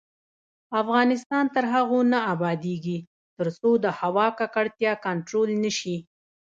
[0.81, 2.97] افغانستان تر هغو نه ابادیږي،
[3.37, 5.97] ترڅو د هوا ککړتیا کنټرول نشي.